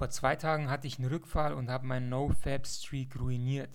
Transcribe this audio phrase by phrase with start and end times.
[0.00, 3.68] Vor zwei Tagen hatte ich einen Rückfall und habe meinen No-Fab-Streak ruiniert.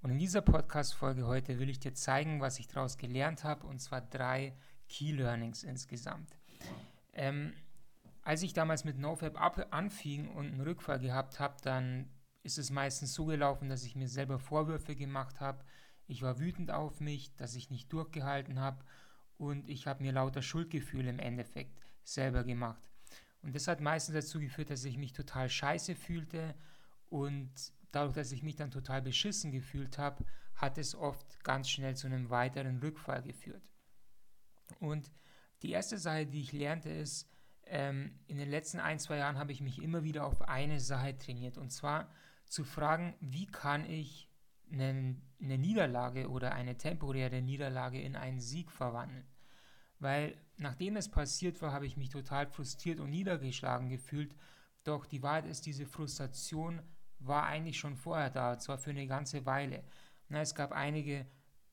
[0.00, 3.78] Und in dieser Podcast-Folge heute will ich dir zeigen, was ich daraus gelernt habe, und
[3.80, 4.56] zwar drei
[4.88, 6.30] Key Learnings insgesamt.
[7.12, 7.52] Ähm,
[8.22, 12.08] als ich damals mit NoFab anfing und einen Rückfall gehabt habe, dann
[12.42, 15.62] ist es meistens so gelaufen, dass ich mir selber Vorwürfe gemacht habe.
[16.06, 18.82] Ich war wütend auf mich, dass ich nicht durchgehalten habe
[19.36, 22.80] und ich habe mir lauter Schuldgefühle im Endeffekt selber gemacht.
[23.42, 26.54] Und das hat meistens dazu geführt, dass ich mich total scheiße fühlte
[27.08, 27.50] und
[27.92, 32.06] dadurch, dass ich mich dann total beschissen gefühlt habe, hat es oft ganz schnell zu
[32.06, 33.62] einem weiteren Rückfall geführt.
[34.80, 35.10] Und
[35.62, 37.30] die erste Sache, die ich lernte, ist,
[37.66, 41.16] ähm, in den letzten ein, zwei Jahren habe ich mich immer wieder auf eine Sache
[41.16, 41.58] trainiert.
[41.58, 42.10] Und zwar
[42.46, 44.30] zu fragen, wie kann ich
[44.70, 49.26] eine, eine Niederlage oder eine temporäre Niederlage in einen Sieg verwandeln.
[49.98, 54.34] Weil nachdem es passiert war, habe ich mich total frustriert und niedergeschlagen gefühlt.
[54.84, 56.80] Doch die Wahrheit ist, diese Frustration
[57.18, 59.82] war eigentlich schon vorher da, zwar für eine ganze Weile.
[60.28, 61.26] Na, es gab einige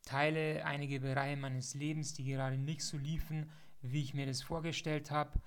[0.04, 3.50] Teile, einige Bereiche meines Lebens, die gerade nicht so liefen,
[3.82, 5.42] wie ich mir das vorgestellt habe.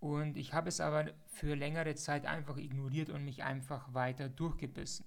[0.00, 5.06] Und ich habe es aber für längere Zeit einfach ignoriert und mich einfach weiter durchgebissen.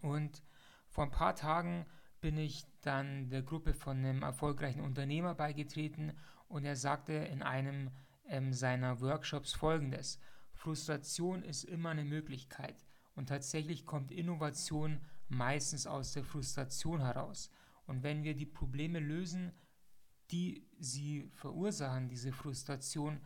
[0.00, 0.42] Und
[0.88, 1.86] vor ein paar Tagen
[2.20, 6.16] bin ich dann der Gruppe von einem erfolgreichen Unternehmer beigetreten
[6.48, 7.90] und er sagte in einem
[8.26, 10.18] ähm, seiner Workshops folgendes.
[10.52, 17.50] Frustration ist immer eine Möglichkeit und tatsächlich kommt Innovation meistens aus der Frustration heraus.
[17.86, 19.52] Und wenn wir die Probleme lösen,
[20.30, 23.20] die sie verursachen, diese Frustration,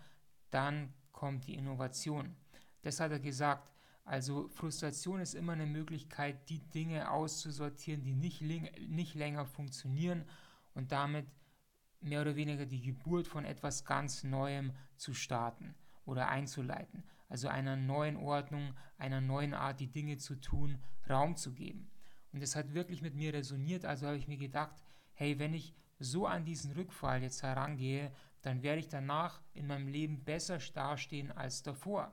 [0.51, 2.37] dann kommt die Innovation.
[2.83, 3.73] Das hat er gesagt.
[4.05, 10.25] Also Frustration ist immer eine Möglichkeit, die Dinge auszusortieren, die nicht, nicht länger funktionieren
[10.75, 11.27] und damit
[12.03, 17.05] mehr oder weniger die Geburt von etwas ganz Neuem zu starten oder einzuleiten.
[17.29, 21.91] Also einer neuen Ordnung, einer neuen Art, die Dinge zu tun, Raum zu geben.
[22.33, 23.85] Und das hat wirklich mit mir resoniert.
[23.85, 24.77] Also habe ich mir gedacht,
[25.15, 28.13] hey, wenn ich so an diesen Rückfall jetzt herangehe,
[28.43, 32.13] dann werde ich danach in meinem Leben besser dastehen als davor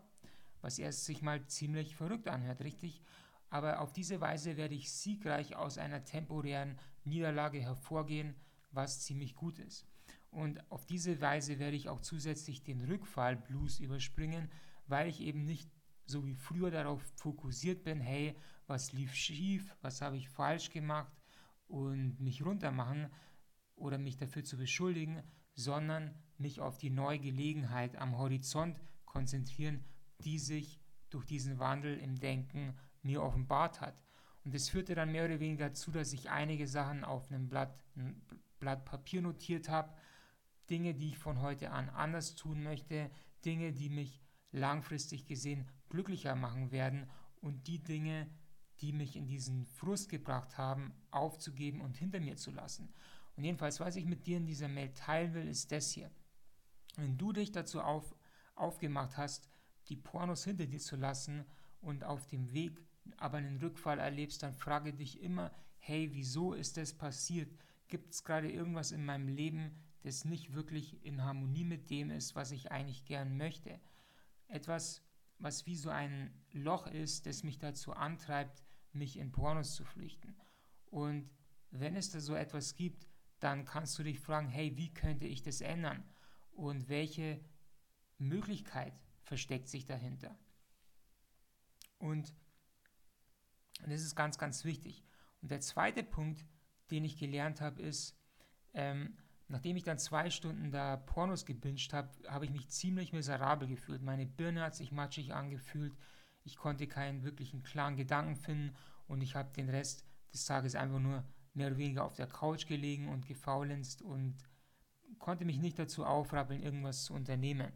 [0.61, 3.01] was erst sich mal ziemlich verrückt anhört, richtig?
[3.49, 8.35] Aber auf diese Weise werde ich siegreich aus einer temporären Niederlage hervorgehen,
[8.71, 9.85] was ziemlich gut ist.
[10.31, 14.49] Und auf diese Weise werde ich auch zusätzlich den Rückfall-Blues überspringen,
[14.87, 15.69] weil ich eben nicht
[16.05, 18.35] so wie früher darauf fokussiert bin, hey,
[18.67, 21.11] was lief schief, was habe ich falsch gemacht
[21.67, 23.09] und mich runtermachen
[23.75, 25.23] oder mich dafür zu beschuldigen,
[25.55, 29.83] sondern mich auf die neue Gelegenheit am Horizont konzentrieren,
[30.19, 34.01] die sich durch diesen Wandel im Denken mir offenbart hat.
[34.45, 37.83] Und das führte dann mehr oder weniger dazu, dass ich einige Sachen auf einem Blatt,
[38.59, 39.93] Blatt Papier notiert habe,
[40.69, 43.09] Dinge, die ich von heute an anders tun möchte,
[43.43, 44.21] Dinge, die mich
[44.51, 47.09] langfristig gesehen glücklicher machen werden
[47.41, 48.29] und die Dinge,
[48.81, 52.93] die mich in diesen Frust gebracht haben, aufzugeben und hinter mir zu lassen.
[53.35, 56.11] Und jedenfalls, was ich mit dir in dieser Mail teilen will, ist das hier.
[56.95, 58.15] Wenn du dich dazu auf,
[58.55, 59.49] aufgemacht hast,
[59.87, 61.45] die Pornos hinter dir zu lassen
[61.81, 62.79] und auf dem Weg
[63.17, 67.49] aber einen Rückfall erlebst, dann frage dich immer, hey, wieso ist das passiert?
[67.89, 72.35] Gibt es gerade irgendwas in meinem Leben, das nicht wirklich in Harmonie mit dem ist,
[72.35, 73.79] was ich eigentlich gern möchte?
[74.47, 75.01] Etwas,
[75.39, 78.63] was wie so ein Loch ist, das mich dazu antreibt,
[78.93, 80.35] mich in Pornos zu flüchten.
[80.85, 81.29] Und
[81.71, 83.07] wenn es da so etwas gibt,
[83.39, 86.03] dann kannst du dich fragen, hey, wie könnte ich das ändern?
[86.51, 87.43] Und welche
[88.17, 90.37] Möglichkeit versteckt sich dahinter.
[91.97, 92.33] Und
[93.87, 95.03] das ist ganz, ganz wichtig.
[95.41, 96.45] Und der zweite Punkt,
[96.91, 98.17] den ich gelernt habe, ist,
[98.73, 99.17] ähm,
[99.47, 104.01] nachdem ich dann zwei Stunden da Pornos gebinged habe, habe ich mich ziemlich miserabel gefühlt.
[104.01, 105.93] Meine Birne hat sich matschig angefühlt.
[106.43, 108.75] Ich konnte keinen wirklichen klaren Gedanken finden
[109.07, 111.23] und ich habe den Rest des Tages einfach nur
[111.53, 114.37] mehr oder weniger auf der Couch gelegen und gefaulenzt und
[115.17, 117.71] konnte mich nicht dazu aufrappeln, irgendwas zu unternehmen.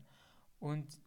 [0.60, 1.02] Und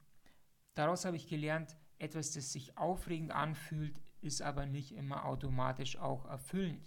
[0.77, 6.27] Daraus habe ich gelernt, etwas, das sich aufregend anfühlt, ist aber nicht immer automatisch auch
[6.27, 6.87] erfüllend.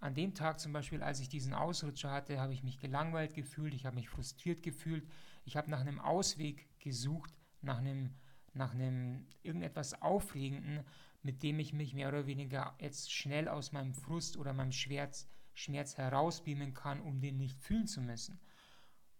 [0.00, 3.74] An dem Tag zum Beispiel, als ich diesen Ausrutscher hatte, habe ich mich gelangweilt gefühlt,
[3.74, 5.06] ich habe mich frustriert gefühlt,
[5.44, 8.14] ich habe nach einem Ausweg gesucht, nach einem,
[8.54, 10.84] nach einem irgendetwas Aufregenden,
[11.22, 15.28] mit dem ich mich mehr oder weniger jetzt schnell aus meinem Frust oder meinem Schmerz,
[15.52, 18.40] Schmerz herausbeamen kann, um den nicht fühlen zu müssen.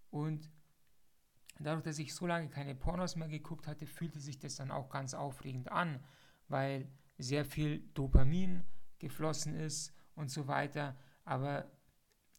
[0.08, 0.50] Und
[1.58, 4.88] dadurch, dass ich so lange keine Pornos mehr geguckt hatte, fühlte sich das dann auch
[4.88, 6.02] ganz aufregend an,
[6.48, 6.88] weil
[7.18, 8.64] sehr viel Dopamin
[8.98, 10.96] geflossen ist und so weiter.
[11.24, 11.70] Aber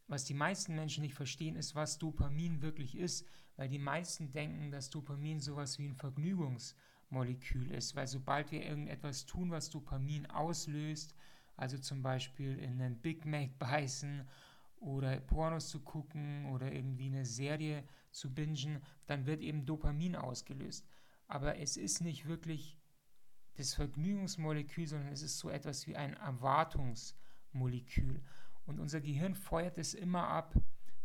[0.08, 4.72] was die meisten Menschen nicht verstehen, ist, was Dopamin wirklich ist, weil die meisten denken,
[4.72, 6.76] dass Dopamin sowas wie ein Vergnügungsmodus
[7.12, 11.14] Molekül ist, weil sobald wir irgendetwas tun, was Dopamin auslöst,
[11.58, 14.28] also zum Beispiel in einen Big Mac beißen
[14.80, 20.88] oder Pornos zu gucken oder irgendwie eine Serie zu bingen, dann wird eben Dopamin ausgelöst.
[21.28, 22.80] Aber es ist nicht wirklich
[23.56, 27.22] das Vergnügungsmolekül, sondern es ist so etwas wie ein Erwartungsmolekül.
[28.66, 30.56] Und unser Gehirn feuert es immer ab,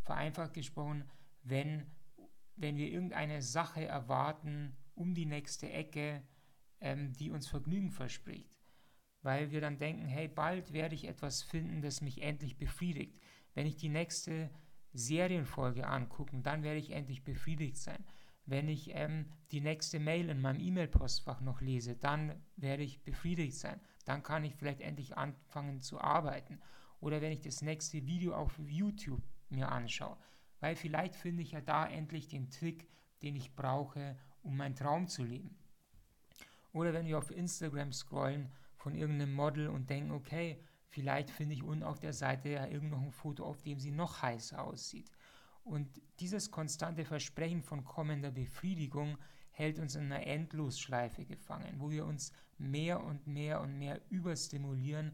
[0.02, 1.04] vereinfacht gesprochen,
[1.42, 1.86] wenn,
[2.56, 6.22] wenn wir irgendeine Sache erwarten um die nächste Ecke,
[6.80, 8.58] ähm, die uns Vergnügen verspricht.
[9.22, 13.20] Weil wir dann denken, hey, bald werde ich etwas finden, das mich endlich befriedigt.
[13.54, 14.50] Wenn ich die nächste
[14.92, 18.04] Serienfolge angucke, dann werde ich endlich befriedigt sein.
[18.46, 23.56] Wenn ich ähm, die nächste Mail in meinem E-Mail-Postfach noch lese, dann werde ich befriedigt
[23.56, 23.80] sein.
[24.04, 26.60] Dann kann ich vielleicht endlich anfangen zu arbeiten.
[27.00, 30.16] Oder wenn ich das nächste Video auf YouTube mir anschaue.
[30.60, 32.88] Weil vielleicht finde ich ja da endlich den Trick,
[33.22, 35.58] den ich brauche, um meinen Traum zu leben.
[36.72, 41.62] Oder wenn wir auf Instagram scrollen von irgendeinem Model und denken, okay, vielleicht finde ich
[41.62, 45.10] unten auf der Seite ja irgend ein Foto, auf dem sie noch heißer aussieht.
[45.66, 49.18] Und dieses konstante Versprechen von kommender Befriedigung
[49.50, 55.12] hält uns in einer Endlosschleife gefangen, wo wir uns mehr und mehr und mehr überstimulieren,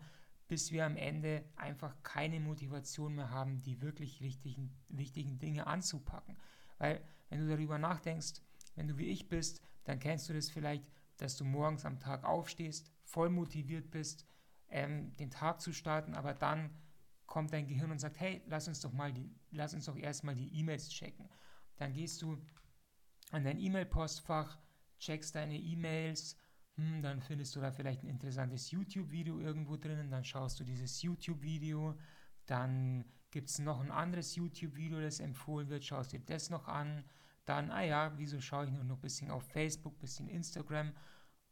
[0.49, 6.37] bis wir am Ende einfach keine Motivation mehr haben, die wirklich richtigen, wichtigen Dinge anzupacken.
[6.77, 8.43] Weil wenn du darüber nachdenkst,
[8.75, 10.85] wenn du wie ich bist, dann kennst du das vielleicht,
[11.17, 14.27] dass du morgens am Tag aufstehst, voll motiviert bist,
[14.69, 16.77] ähm, den Tag zu starten, aber dann
[17.27, 20.35] kommt dein Gehirn und sagt, hey, lass uns doch mal die, lass uns doch erstmal
[20.35, 21.29] die E-Mails checken.
[21.77, 22.39] Dann gehst du
[23.31, 24.59] an dein E-Mail-Postfach,
[24.99, 26.37] checkst deine E-Mails,
[26.77, 31.03] hm, dann findest du da vielleicht ein interessantes YouTube-Video irgendwo drinnen, dann schaust du dieses
[31.03, 31.99] YouTube-Video,
[32.47, 37.05] dann gibt es noch ein anderes YouTube-Video, das empfohlen wird, schaust dir das noch an,
[37.45, 40.93] dann, ah ja, wieso schaue ich nur noch ein bisschen auf Facebook, ein bisschen Instagram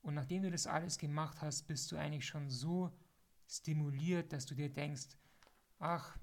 [0.02, 2.90] und nachdem du das alles gemacht hast, bist du eigentlich schon so
[3.46, 5.08] stimuliert, dass du dir denkst,
[5.80, 6.16] ach,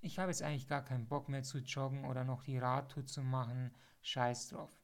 [0.00, 3.22] ich habe jetzt eigentlich gar keinen Bock mehr zu joggen oder noch die Radtour zu
[3.22, 4.76] machen, scheiß drauf.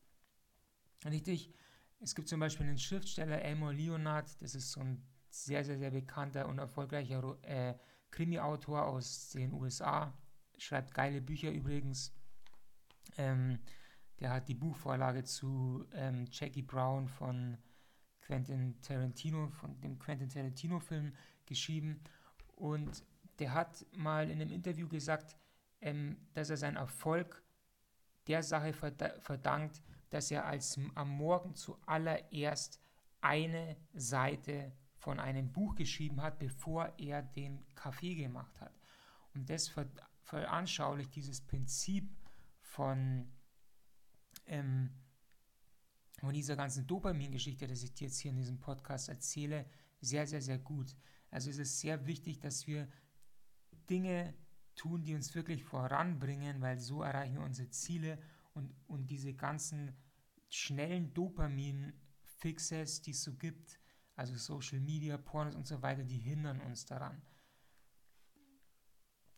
[1.04, 1.54] Richtig,
[2.00, 5.90] es gibt zum Beispiel einen Schriftsteller, Elmore Leonard, das ist so ein sehr, sehr, sehr
[5.90, 7.74] bekannter und erfolgreicher äh,
[8.10, 10.12] Krimi-Autor aus den USA,
[10.56, 12.12] schreibt geile Bücher übrigens.
[13.16, 13.58] Ähm,
[14.20, 17.58] der hat die Buchvorlage zu ähm, Jackie Brown von
[18.20, 21.14] Quentin Tarantino, von dem Quentin Tarantino-Film
[21.46, 22.00] geschrieben.
[22.56, 23.04] Und
[23.38, 25.36] der hat mal in einem Interview gesagt,
[25.80, 27.42] ähm, dass er seinen Erfolg
[28.26, 32.80] der Sache verdankt, dass er als am Morgen zuallererst
[33.20, 38.78] eine Seite von einem Buch geschrieben hat, bevor er den Kaffee gemacht hat.
[39.34, 39.72] Und das
[40.22, 42.10] veranschaulicht dieses Prinzip
[42.60, 43.30] von,
[44.46, 44.90] ähm,
[46.20, 49.66] von dieser ganzen Dopamin-Geschichte, die ich dir jetzt hier in diesem Podcast erzähle,
[50.00, 50.96] sehr, sehr, sehr gut.
[51.30, 52.88] Also es ist sehr wichtig, dass wir
[53.88, 54.34] Dinge
[54.74, 58.18] tun, die uns wirklich voranbringen, weil so erreichen wir unsere Ziele
[58.54, 59.92] und, und diese ganzen
[60.48, 63.78] schnellen Dopamin-Fixes, die es so gibt,
[64.16, 67.22] also Social Media, Pornos und so weiter, die hindern uns daran.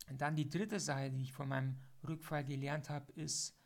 [0.08, 1.76] Und dann die dritte Sache, die ich von meinem
[2.06, 3.56] Rückfall gelernt habe, ist,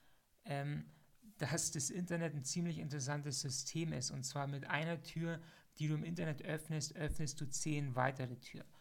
[0.44, 0.90] ähm,
[1.38, 4.10] dass das Internet ein ziemlich interessantes System ist.
[4.12, 5.40] Und zwar mit einer Tür,
[5.78, 8.73] die du im Internet öffnest, öffnest du zehn weitere Türen.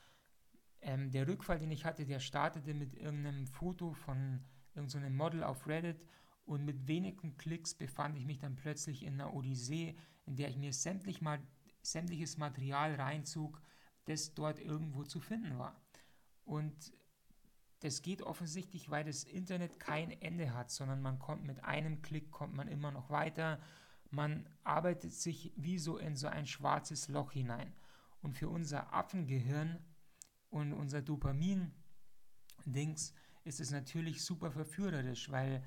[0.84, 4.44] Ähm, der Rückfall, den ich hatte, der startete mit irgendeinem Foto von
[4.76, 6.06] irgendeinem Model auf Reddit
[6.46, 10.58] und mit wenigen Klicks befand ich mich dann plötzlich in einer Odyssee, in der ich
[10.58, 11.40] mir sämtlich mal,
[11.82, 13.62] sämtliches Material reinzog,
[14.06, 15.82] das dort irgendwo zu finden war.
[16.44, 16.94] Und
[17.80, 22.32] das geht offensichtlich, weil das Internet kein Ende hat, sondern man kommt mit einem Klick,
[22.32, 23.60] kommt man immer noch weiter.
[24.10, 27.74] Man arbeitet sich wie so in so ein schwarzes Loch hinein.
[28.22, 29.80] Und für unser Affengehirn
[30.54, 35.64] und unser Dopamin-Dings ist es natürlich super verführerisch, weil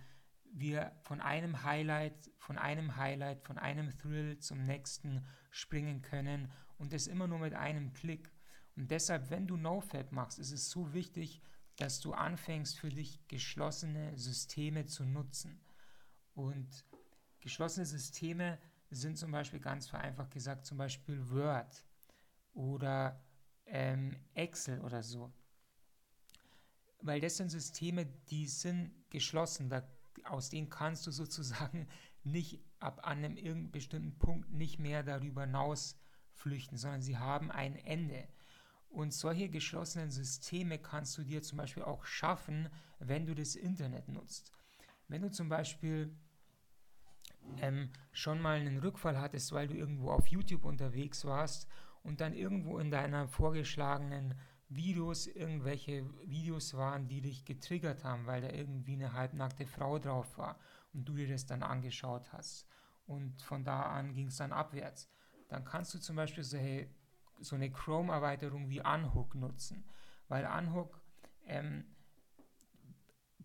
[0.52, 6.93] wir von einem Highlight, von einem Highlight, von einem Thrill zum nächsten springen können und
[6.93, 8.31] das immer nur mit einem Klick.
[8.76, 11.43] Und deshalb, wenn du NoFap machst, ist es so wichtig,
[11.78, 15.61] dass du anfängst für dich geschlossene Systeme zu nutzen.
[16.33, 16.85] Und
[17.40, 21.85] geschlossene Systeme sind zum Beispiel ganz vereinfacht gesagt zum Beispiel Word
[22.52, 23.25] oder
[23.66, 25.32] ähm, Excel oder so.
[27.00, 29.68] Weil das sind Systeme, die sind geschlossen.
[29.68, 29.87] Da
[30.25, 31.88] aus denen kannst du sozusagen
[32.25, 35.96] nicht ab einem irgendeinem bestimmten Punkt nicht mehr darüber hinaus
[36.32, 38.28] flüchten, sondern sie haben ein Ende.
[38.88, 42.68] Und solche geschlossenen Systeme kannst du dir zum Beispiel auch schaffen,
[42.99, 44.52] wenn du das Internet nutzt.
[45.08, 46.16] Wenn du zum Beispiel
[47.58, 51.68] ähm, schon mal einen Rückfall hattest, weil du irgendwo auf YouTube unterwegs warst
[52.06, 54.34] und dann irgendwo in deiner vorgeschlagenen
[54.68, 60.38] Videos irgendwelche Videos waren, die dich getriggert haben, weil da irgendwie eine halbnackte Frau drauf
[60.38, 60.58] war
[60.92, 62.66] und du dir das dann angeschaut hast.
[63.06, 65.08] Und von da an ging es dann abwärts.
[65.48, 66.88] Dann kannst du zum Beispiel so, hey,
[67.40, 69.84] so eine Chrome-Erweiterung wie Unhook nutzen,
[70.28, 71.00] weil Unhook
[71.44, 71.84] ähm,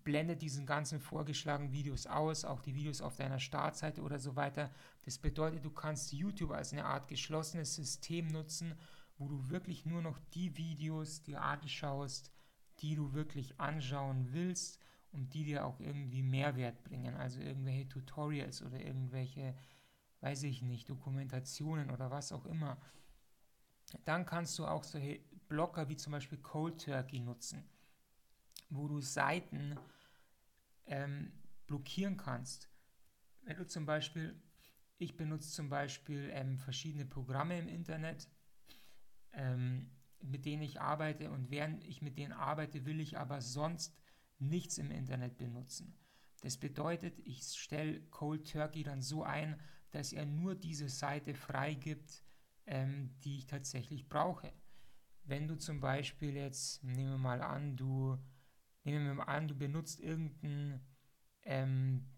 [0.03, 4.71] blendet diesen ganzen vorgeschlagenen Videos aus, auch die Videos auf deiner Startseite oder so weiter.
[5.03, 8.75] Das bedeutet, du kannst YouTube als eine Art geschlossenes System nutzen,
[9.17, 12.31] wo du wirklich nur noch die Videos dir anschaust,
[12.79, 14.79] die du wirklich anschauen willst
[15.11, 17.15] und die dir auch irgendwie Mehrwert bringen.
[17.15, 19.55] Also irgendwelche Tutorials oder irgendwelche,
[20.21, 22.77] weiß ich nicht, Dokumentationen oder was auch immer.
[24.05, 27.63] Dann kannst du auch solche Blocker wie zum Beispiel Cold Turkey nutzen,
[28.71, 29.77] wo du Seiten
[30.85, 31.31] ähm,
[31.67, 32.69] blockieren kannst.
[33.43, 34.41] Wenn du zum Beispiel,
[34.97, 38.29] ich benutze zum Beispiel ähm, verschiedene Programme im Internet,
[39.33, 43.97] ähm, mit denen ich arbeite und während ich mit denen arbeite, will ich aber sonst
[44.39, 45.97] nichts im Internet benutzen.
[46.41, 49.59] Das bedeutet, ich stelle Cold Turkey dann so ein,
[49.91, 52.23] dass er nur diese Seite freigibt,
[52.65, 54.51] ähm, die ich tatsächlich brauche.
[55.23, 58.17] Wenn du zum Beispiel jetzt, nehmen wir mal an, du,
[58.83, 60.81] nehmen wir mal an, du benutzt irgendein,
[61.43, 62.09] ähm,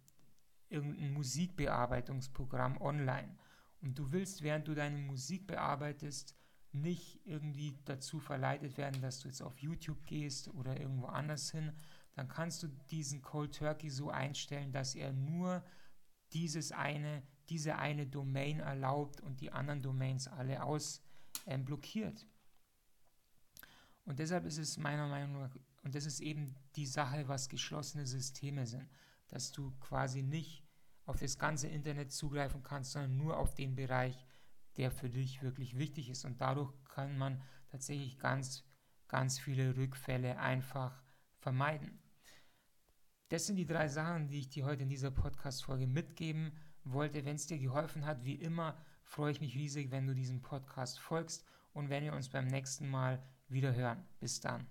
[0.69, 3.37] irgendein Musikbearbeitungsprogramm online
[3.81, 6.35] und du willst, während du deine Musik bearbeitest,
[6.71, 11.71] nicht irgendwie dazu verleitet werden, dass du jetzt auf YouTube gehst oder irgendwo anders hin,
[12.15, 15.63] dann kannst du diesen Cold Turkey so einstellen, dass er nur
[16.31, 22.21] dieses eine, diese eine Domain erlaubt und die anderen Domains alle ausblockiert.
[22.21, 22.27] Ähm,
[24.05, 28.05] und deshalb ist es meiner Meinung nach, und das ist eben die Sache, was geschlossene
[28.05, 28.87] Systeme sind,
[29.27, 30.63] dass du quasi nicht
[31.05, 34.25] auf das ganze Internet zugreifen kannst, sondern nur auf den Bereich,
[34.77, 36.23] der für dich wirklich wichtig ist.
[36.23, 38.63] Und dadurch kann man tatsächlich ganz,
[39.07, 41.03] ganz viele Rückfälle einfach
[41.37, 41.99] vermeiden.
[43.29, 47.25] Das sind die drei Sachen, die ich dir heute in dieser Podcast-Folge mitgeben wollte.
[47.25, 50.99] Wenn es dir geholfen hat, wie immer, freue ich mich riesig, wenn du diesem Podcast
[50.99, 54.05] folgst und wenn wir uns beim nächsten Mal wieder hören.
[54.19, 54.67] Bis dann.